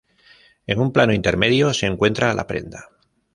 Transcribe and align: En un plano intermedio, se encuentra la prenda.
En 0.65 0.79
un 0.79 0.91
plano 0.91 1.13
intermedio, 1.13 1.75
se 1.75 1.85
encuentra 1.85 2.33
la 2.33 2.47
prenda. 2.47 2.89